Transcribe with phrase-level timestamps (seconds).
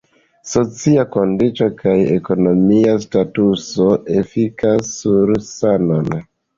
[0.51, 6.15] Socia kondiĉo kaj ekonomia statuso efikas sur sanon.